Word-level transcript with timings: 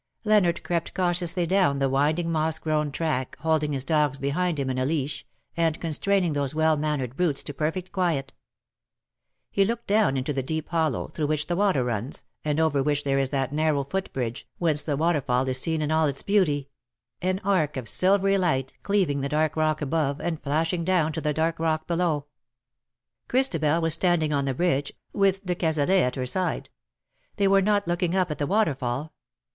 Leonard 0.23 0.63
crept 0.63 0.95
cautiously 0.95 1.45
down 1.45 1.77
the 1.77 1.87
winding 1.87 2.31
moss 2.31 2.57
grown 2.57 2.91
tracks 2.91 3.37
holding 3.41 3.71
his 3.71 3.85
dogs 3.85 4.17
behind 4.17 4.57
him 4.59 4.67
in 4.67 4.79
a 4.79 4.83
leash, 4.87 5.27
and 5.55 5.79
constraining 5.79 6.33
those 6.33 6.55
well 6.55 6.75
mannered 6.75 7.15
brutes 7.15 7.43
to 7.43 7.53
perfect 7.53 7.91
quiet. 7.91 8.33
He 9.51 9.63
looked 9.63 9.85
down 9.85 10.17
into 10.17 10.33
the 10.33 10.41
deep 10.41 10.69
hollow^ 10.71 11.11
through 11.13 11.27
which 11.27 11.45
the 11.45 11.55
water 11.55 11.85
runs^ 11.85 12.23
and 12.43 12.59
over 12.59 12.81
which 12.81 13.03
there 13.03 13.19
is 13.19 13.29
that 13.29 13.53
narrow 13.53 13.83
foot 13.83 14.11
bridge, 14.11 14.47
whence 14.57 14.81
the 14.81 14.97
waterfall 14.97 15.47
is 15.47 15.61
seen 15.61 15.83
in 15.83 15.91
all 15.91 16.07
its 16.07 16.23
beauty— 16.23 16.69
an 17.21 17.39
arc 17.43 17.77
of 17.77 17.87
silvery 17.87 18.39
light 18.39 18.73
cleaving 18.81 19.21
the 19.21 19.29
dark 19.29 19.55
rock 19.55 19.81
above^ 19.81 20.19
and 20.19 20.41
flashing 20.41 20.83
down 20.83 21.13
to 21.13 21.21
the 21.21 21.31
dark 21.31 21.59
rock 21.59 21.85
below. 21.85 22.25
Christabel 23.27 23.79
was 23.81 23.93
standing 23.93 24.33
on 24.33 24.45
the 24.45 24.55
bridge, 24.55 24.93
with 25.13 25.45
de 25.45 25.53
Cazalet 25.53 26.01
at 26.07 26.15
her 26.15 26.25
side. 26.25 26.71
They 27.35 27.47
were 27.47 27.61
not 27.61 27.87
looking 27.87 28.15
up 28.15 28.31
at 28.31 28.39
the 28.39 28.47
waterfall. 28.47 29.13